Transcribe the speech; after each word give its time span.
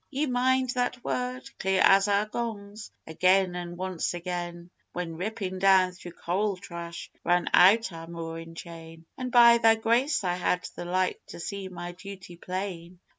_"Ye 0.09 0.25
mind 0.25 0.71
that 0.71 1.03
word? 1.05 1.47
Clear 1.59 1.81
as 1.83 2.07
our 2.07 2.25
gongs 2.25 2.89
again, 3.05 3.55
an' 3.55 3.77
once 3.77 4.15
again, 4.15 4.71
When 4.93 5.15
rippin' 5.15 5.59
down 5.59 5.91
through 5.91 6.13
coral 6.13 6.57
trash 6.57 7.11
ran 7.23 7.49
out 7.53 7.91
our 7.93 8.07
moorin' 8.07 8.55
chain; 8.55 9.05
An' 9.19 9.29
by 9.29 9.59
Thy 9.59 9.75
Grace 9.75 10.23
I 10.23 10.37
had 10.37 10.67
the 10.75 10.85
Light 10.85 11.19
to 11.27 11.39
see 11.39 11.67
my 11.69 11.91
duty 11.91 12.35
plain. 12.35 12.99